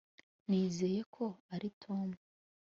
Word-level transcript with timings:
nizeye 0.47 1.01
ko 1.15 1.25
ari 1.53 1.69
tom 1.81 2.07